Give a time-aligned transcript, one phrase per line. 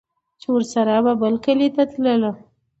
[0.39, 2.31] چې ورسره به بل کلي ته تلله